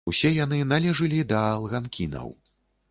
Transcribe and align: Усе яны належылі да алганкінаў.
Усе 0.09 0.29
яны 0.37 0.61
належылі 0.71 1.19
да 1.33 1.45
алганкінаў. 1.53 2.27